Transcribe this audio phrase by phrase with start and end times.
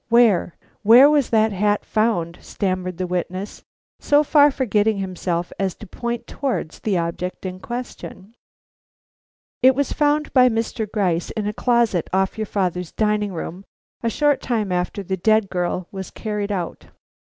[0.09, 3.61] Where where was that hat found?" stammered the witness,
[3.99, 8.33] so far forgetting himself as to point towards the object in question.
[9.61, 10.91] "It was found by Mr.
[10.91, 13.63] Gryce in a closet off your father's dining room,
[14.01, 16.87] a short time after the dead girl was carried out."